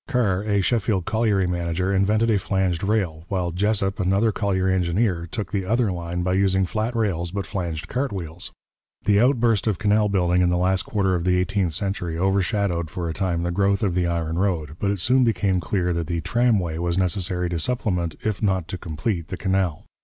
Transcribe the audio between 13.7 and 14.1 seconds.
of the